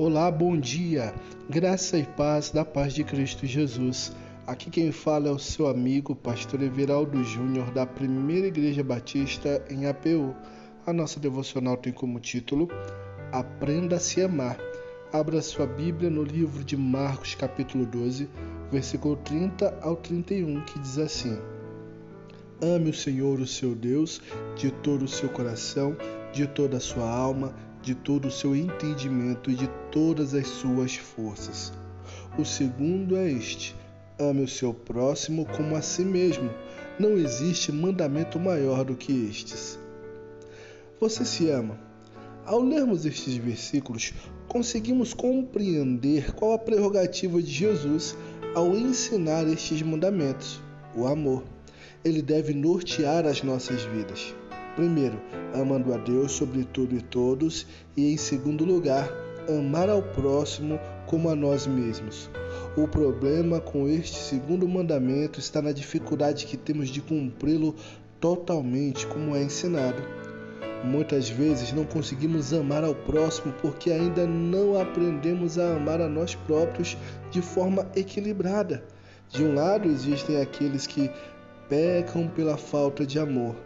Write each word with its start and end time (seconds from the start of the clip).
Olá, 0.00 0.30
bom 0.30 0.56
dia, 0.56 1.12
graça 1.50 1.98
e 1.98 2.04
paz 2.04 2.50
da 2.50 2.64
paz 2.64 2.94
de 2.94 3.02
Cristo 3.02 3.44
Jesus. 3.44 4.12
Aqui 4.46 4.70
quem 4.70 4.92
fala 4.92 5.26
é 5.26 5.32
o 5.32 5.40
seu 5.40 5.66
amigo, 5.66 6.14
pastor 6.14 6.62
Everaldo 6.62 7.24
Júnior, 7.24 7.68
da 7.72 7.84
Primeira 7.84 8.46
Igreja 8.46 8.84
Batista 8.84 9.60
em 9.68 9.86
APU. 9.86 10.36
A 10.86 10.92
nossa 10.92 11.18
devocional 11.18 11.76
tem 11.76 11.92
como 11.92 12.20
título 12.20 12.68
Aprenda 13.32 13.96
a 13.96 13.98
se 13.98 14.22
amar. 14.22 14.56
Abra 15.12 15.42
sua 15.42 15.66
Bíblia 15.66 16.08
no 16.08 16.22
livro 16.22 16.62
de 16.62 16.76
Marcos, 16.76 17.34
capítulo 17.34 17.84
12, 17.84 18.30
versículo 18.70 19.16
30 19.16 19.80
ao 19.82 19.96
31, 19.96 20.60
que 20.60 20.78
diz 20.78 20.96
assim: 20.96 21.36
Ame 22.62 22.90
o 22.90 22.94
Senhor, 22.94 23.40
o 23.40 23.46
seu 23.48 23.74
Deus, 23.74 24.22
de 24.54 24.70
todo 24.70 25.06
o 25.06 25.08
seu 25.08 25.28
coração, 25.28 25.96
de 26.32 26.46
toda 26.46 26.76
a 26.76 26.80
sua 26.80 27.10
alma, 27.10 27.52
de 27.88 27.94
todo 27.94 28.28
o 28.28 28.30
seu 28.30 28.54
entendimento 28.54 29.50
e 29.50 29.54
de 29.54 29.66
todas 29.90 30.34
as 30.34 30.46
suas 30.46 30.94
forças. 30.94 31.72
O 32.38 32.44
segundo 32.44 33.16
é 33.16 33.32
este: 33.32 33.74
ame 34.18 34.42
o 34.42 34.48
seu 34.48 34.74
próximo 34.74 35.46
como 35.56 35.74
a 35.74 35.80
si 35.80 36.04
mesmo. 36.04 36.50
Não 36.98 37.12
existe 37.12 37.72
mandamento 37.72 38.38
maior 38.38 38.84
do 38.84 38.94
que 38.94 39.26
estes. 39.30 39.78
Você 41.00 41.24
se 41.24 41.48
ama. 41.48 41.78
Ao 42.44 42.62
lermos 42.62 43.06
estes 43.06 43.36
versículos, 43.36 44.12
conseguimos 44.48 45.14
compreender 45.14 46.34
qual 46.34 46.52
a 46.52 46.58
prerrogativa 46.58 47.40
de 47.40 47.50
Jesus 47.50 48.14
ao 48.54 48.76
ensinar 48.76 49.48
estes 49.48 49.80
mandamentos: 49.80 50.60
o 50.94 51.06
amor. 51.06 51.42
Ele 52.04 52.20
deve 52.20 52.52
nortear 52.52 53.24
as 53.24 53.42
nossas 53.42 53.82
vidas. 53.84 54.34
Primeiro, 54.78 55.20
amando 55.60 55.92
a 55.92 55.96
Deus 55.96 56.30
sobre 56.30 56.62
tudo 56.62 56.94
e 56.94 57.02
todos, 57.02 57.66
e 57.96 58.12
em 58.12 58.16
segundo 58.16 58.64
lugar, 58.64 59.10
amar 59.48 59.90
ao 59.90 60.00
próximo 60.00 60.78
como 61.04 61.28
a 61.28 61.34
nós 61.34 61.66
mesmos. 61.66 62.30
O 62.76 62.86
problema 62.86 63.58
com 63.58 63.88
este 63.88 64.16
segundo 64.16 64.68
mandamento 64.68 65.40
está 65.40 65.60
na 65.60 65.72
dificuldade 65.72 66.46
que 66.46 66.56
temos 66.56 66.90
de 66.90 67.00
cumpri-lo 67.00 67.74
totalmente 68.20 69.04
como 69.08 69.34
é 69.34 69.42
ensinado. 69.42 70.00
Muitas 70.84 71.28
vezes 71.28 71.72
não 71.72 71.84
conseguimos 71.84 72.54
amar 72.54 72.84
ao 72.84 72.94
próximo 72.94 73.52
porque 73.60 73.90
ainda 73.90 74.28
não 74.28 74.80
aprendemos 74.80 75.58
a 75.58 75.74
amar 75.74 76.00
a 76.00 76.08
nós 76.08 76.36
próprios 76.36 76.96
de 77.32 77.42
forma 77.42 77.84
equilibrada. 77.96 78.84
De 79.28 79.42
um 79.42 79.56
lado, 79.56 79.88
existem 79.88 80.40
aqueles 80.40 80.86
que 80.86 81.10
pecam 81.68 82.28
pela 82.28 82.56
falta 82.56 83.04
de 83.04 83.18
amor 83.18 83.56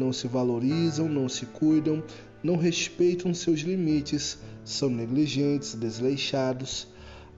não 0.00 0.12
se 0.12 0.26
valorizam, 0.26 1.08
não 1.08 1.28
se 1.28 1.44
cuidam, 1.44 2.02
não 2.42 2.56
respeitam 2.56 3.34
seus 3.34 3.60
limites, 3.60 4.38
são 4.64 4.88
negligentes, 4.88 5.74
desleixados, 5.74 6.88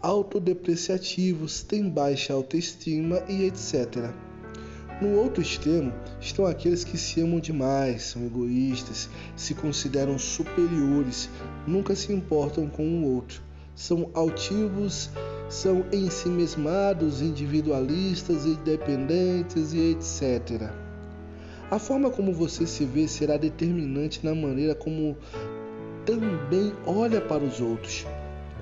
autodepreciativos, 0.00 1.62
têm 1.62 1.88
baixa 1.88 2.32
autoestima 2.32 3.20
e 3.28 3.44
etc. 3.44 4.12
No 5.00 5.16
outro 5.18 5.42
extremo 5.42 5.92
estão 6.20 6.46
aqueles 6.46 6.84
que 6.84 6.96
se 6.96 7.20
amam 7.20 7.40
demais, 7.40 8.02
são 8.04 8.24
egoístas, 8.24 9.08
se 9.34 9.54
consideram 9.54 10.16
superiores, 10.16 11.28
nunca 11.66 11.96
se 11.96 12.12
importam 12.12 12.68
com 12.68 12.86
o 12.86 13.14
outro, 13.14 13.42
são 13.74 14.08
altivos, 14.14 15.10
são 15.48 15.84
ensimesmados, 15.92 17.20
individualistas, 17.20 18.46
independentes 18.46 19.72
e 19.72 19.90
etc. 19.90 20.91
A 21.70 21.78
forma 21.78 22.10
como 22.10 22.32
você 22.32 22.66
se 22.66 22.84
vê 22.84 23.08
será 23.08 23.36
determinante 23.36 24.24
na 24.24 24.34
maneira 24.34 24.74
como 24.74 25.16
também 26.04 26.72
olha 26.86 27.20
para 27.20 27.42
os 27.42 27.60
outros. 27.60 28.06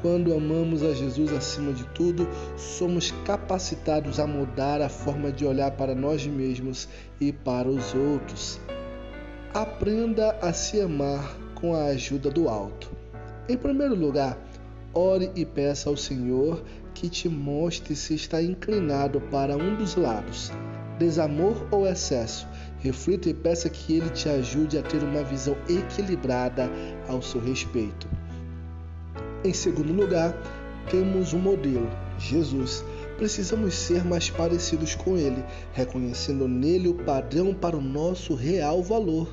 Quando 0.03 0.33
amamos 0.33 0.83
a 0.83 0.95
Jesus 0.95 1.31
acima 1.33 1.73
de 1.73 1.84
tudo, 1.89 2.27
somos 2.56 3.11
capacitados 3.25 4.19
a 4.19 4.27
mudar 4.27 4.81
a 4.81 4.89
forma 4.89 5.31
de 5.31 5.45
olhar 5.45 5.73
para 5.73 5.95
nós 5.95 6.27
mesmos 6.27 6.89
e 7.21 7.33
para 7.33 7.69
os 7.69 7.94
outros. 7.94 8.59
Aprenda 9.53 10.38
a 10.41 10.53
se 10.53 10.81
amar 10.81 11.37
com 11.55 11.75
a 11.75 11.87
ajuda 11.87 12.31
do 12.31 12.49
alto. 12.49 12.91
Em 13.47 13.56
primeiro 13.56 13.94
lugar, 13.94 14.38
ore 14.94 15.31
e 15.34 15.44
peça 15.44 15.91
ao 15.91 15.97
Senhor 15.97 16.62
que 16.94 17.09
te 17.09 17.28
mostre 17.28 17.94
se 17.94 18.15
está 18.15 18.43
inclinado 18.43 19.21
para 19.22 19.56
um 19.56 19.77
dos 19.77 19.97
lados, 19.97 20.50
desamor 20.99 21.67
ou 21.71 21.87
excesso, 21.87 22.47
Reflita 22.81 23.29
e 23.29 23.35
peça 23.35 23.69
que 23.69 23.97
ele 23.97 24.09
te 24.11 24.29
ajude 24.29 24.79
a 24.79 24.83
ter 24.83 25.03
uma 25.03 25.23
visão 25.23 25.57
equilibrada 25.69 26.71
ao 27.07 27.21
seu 27.21 27.41
respeito. 27.41 28.09
Em 29.45 29.53
segundo 29.53 29.93
lugar, 29.93 30.35
temos 30.91 31.33
um 31.33 31.39
modelo, 31.39 31.89
Jesus. 32.19 32.85
Precisamos 33.17 33.75
ser 33.75 34.03
mais 34.05 34.31
parecidos 34.31 34.95
com 34.95 35.17
ele, 35.17 35.45
reconhecendo 35.75 36.49
nele 36.49 36.89
o 36.89 36.95
padrão 36.95 37.53
para 37.53 37.77
o 37.77 37.83
nosso 37.83 38.35
real 38.35 38.83
valor. 38.83 39.29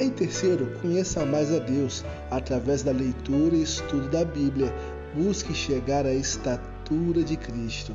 Em 0.00 0.10
terceiro, 0.10 0.66
conheça 0.80 1.24
mais 1.24 1.52
a 1.52 1.58
Deus 1.58 2.04
através 2.30 2.82
da 2.82 2.92
leitura 2.92 3.56
e 3.56 3.62
estudo 3.62 4.08
da 4.08 4.24
Bíblia. 4.24 4.72
Busque 5.14 5.54
chegar 5.54 6.06
à 6.06 6.14
estatura 6.14 7.22
de 7.22 7.36
Cristo. 7.36 7.94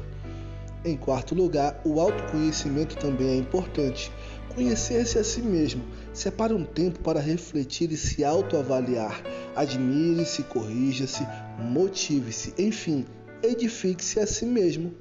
Em 0.85 0.97
quarto 0.97 1.33
lugar, 1.33 1.81
o 1.85 2.01
autoconhecimento 2.01 2.97
também 2.97 3.29
é 3.29 3.35
importante. 3.37 4.11
Conhecer-se 4.53 5.17
a 5.17 5.23
si 5.23 5.41
mesmo. 5.41 5.81
Separe 6.11 6.53
um 6.53 6.65
tempo 6.65 6.99
para 6.99 7.21
refletir 7.21 7.89
e 7.91 7.95
se 7.95 8.23
autoavaliar. 8.23 9.23
Admire-se, 9.55 10.43
corrija-se, 10.43 11.25
motive-se, 11.57 12.53
enfim, 12.57 13.05
edifique-se 13.41 14.19
a 14.19 14.27
si 14.27 14.45
mesmo. 14.45 14.93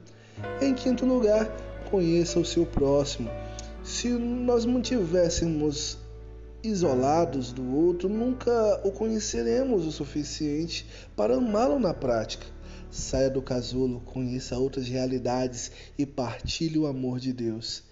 Em 0.60 0.72
quinto 0.72 1.04
lugar, 1.04 1.50
conheça 1.90 2.38
o 2.38 2.44
seu 2.44 2.64
próximo. 2.64 3.28
Se 3.82 4.08
nós 4.08 4.64
mantivéssemos 4.64 5.98
isolados 6.62 7.52
do 7.52 7.76
outro, 7.76 8.08
nunca 8.08 8.80
o 8.84 8.92
conheceremos 8.92 9.84
o 9.84 9.90
suficiente 9.90 10.86
para 11.16 11.36
amá-lo 11.36 11.80
na 11.80 11.92
prática. 11.92 12.46
Saia 12.92 13.30
do 13.30 13.40
casulo, 13.40 14.00
conheça 14.00 14.58
outras 14.58 14.86
realidades 14.86 15.72
e 15.98 16.04
partilhe 16.04 16.78
o 16.78 16.86
amor 16.86 17.18
de 17.18 17.32
Deus. 17.32 17.82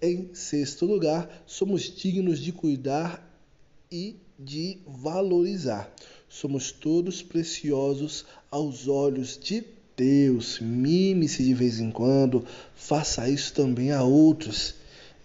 Em 0.00 0.32
sexto 0.32 0.86
lugar, 0.86 1.42
somos 1.44 1.82
dignos 1.82 2.38
de 2.38 2.52
cuidar 2.52 3.28
e 3.90 4.14
de 4.38 4.78
valorizar. 4.86 5.92
Somos 6.28 6.70
todos 6.70 7.20
preciosos 7.20 8.24
aos 8.48 8.86
olhos 8.86 9.36
de 9.36 9.64
Deus. 9.96 10.60
Mime-se 10.60 11.42
de 11.42 11.52
vez 11.52 11.80
em 11.80 11.90
quando, 11.90 12.46
faça 12.76 13.28
isso 13.28 13.52
também 13.54 13.90
a 13.90 14.04
outros. 14.04 14.76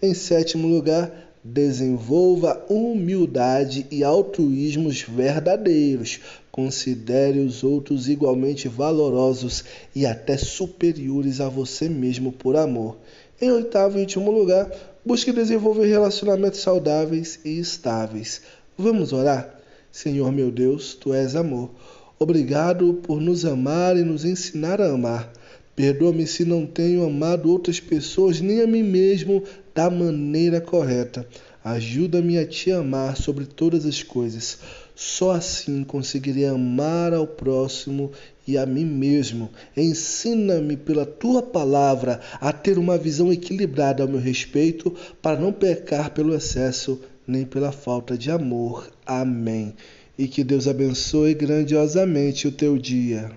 Em 0.01 0.15
sétimo 0.15 0.67
lugar, 0.67 1.28
Desenvolva 1.43 2.65
humildade 2.69 3.87
e 3.89 4.03
altruísmos 4.03 5.01
verdadeiros. 5.01 6.19
Considere 6.51 7.39
os 7.39 7.63
outros 7.63 8.09
igualmente 8.09 8.67
valorosos 8.67 9.63
e 9.95 10.05
até 10.05 10.35
superiores 10.35 11.39
a 11.39 11.47
você 11.47 11.87
mesmo 11.87 12.31
por 12.31 12.57
amor. 12.57 12.97
Em 13.41 13.51
oitavo 13.51 13.97
e 13.97 14.01
último 14.01 14.31
lugar, 14.31 14.69
busque 15.05 15.31
desenvolver 15.31 15.87
relacionamentos 15.87 16.59
saudáveis 16.59 17.39
e 17.45 17.57
estáveis. 17.57 18.41
Vamos 18.77 19.13
orar? 19.13 19.59
Senhor 19.91 20.31
meu 20.31 20.51
Deus, 20.51 20.93
tu 20.93 21.13
és 21.13 21.35
amor. 21.35 21.69
Obrigado 22.19 22.95
por 22.95 23.21
nos 23.21 23.45
amar 23.45 23.95
e 23.95 24.03
nos 24.03 24.25
ensinar 24.25 24.81
a 24.81 24.91
amar. 24.91 25.31
Perdoa-me 25.73 26.27
se 26.27 26.43
não 26.43 26.65
tenho 26.65 27.05
amado 27.05 27.49
outras 27.49 27.79
pessoas 27.79 28.41
nem 28.41 28.61
a 28.61 28.67
mim 28.67 28.83
mesmo 28.83 29.41
da 29.79 29.89
maneira 29.89 30.59
correta. 30.59 31.25
Ajuda-me 31.63 32.37
a 32.37 32.45
te 32.45 32.69
amar 32.69 33.15
sobre 33.15 33.45
todas 33.45 33.85
as 33.85 34.03
coisas. 34.03 34.59
Só 34.93 35.31
assim 35.31 35.85
conseguirei 35.85 36.47
amar 36.47 37.13
ao 37.13 37.25
próximo 37.25 38.11
e 38.45 38.57
a 38.57 38.65
mim 38.65 38.83
mesmo. 38.83 39.49
Ensina-me 39.77 40.75
pela 40.75 41.05
tua 41.05 41.41
palavra 41.41 42.19
a 42.41 42.51
ter 42.51 42.77
uma 42.77 42.97
visão 42.97 43.31
equilibrada 43.31 44.03
ao 44.03 44.09
meu 44.09 44.19
respeito, 44.19 44.93
para 45.21 45.39
não 45.39 45.53
pecar 45.53 46.11
pelo 46.13 46.35
excesso 46.35 46.99
nem 47.25 47.45
pela 47.45 47.71
falta 47.71 48.17
de 48.17 48.29
amor. 48.29 48.85
Amém. 49.05 49.73
E 50.17 50.27
que 50.27 50.43
Deus 50.43 50.67
abençoe 50.67 51.33
grandiosamente 51.33 52.49
o 52.49 52.51
teu 52.51 52.77
dia. 52.77 53.31